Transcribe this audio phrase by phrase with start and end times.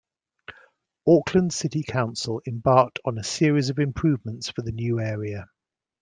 [1.05, 5.45] Auckland City Council embarked on a series of improvements for the new area.